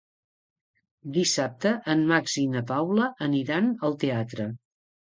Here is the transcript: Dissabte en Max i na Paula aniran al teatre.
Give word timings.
Dissabte 1.17 1.75
en 1.95 2.03
Max 2.13 2.39
i 2.45 2.47
na 2.55 2.65
Paula 2.73 3.13
aniran 3.29 3.73
al 3.91 4.01
teatre. 4.07 4.55